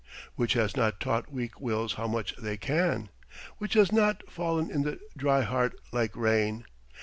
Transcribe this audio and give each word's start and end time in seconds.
Which 0.35 0.53
has 0.53 0.75
not 0.75 0.99
taught 0.99 1.31
weak 1.31 1.61
wills 1.61 1.93
how 1.93 2.07
much 2.07 2.35
they 2.37 2.57
can? 2.57 3.09
Which 3.59 3.75
has 3.75 3.91
not 3.91 4.27
fall'n 4.27 4.71
in 4.71 4.81
the 4.81 4.99
dry 5.15 5.41
heart 5.41 5.79
like 5.91 6.15
rain? 6.17 6.65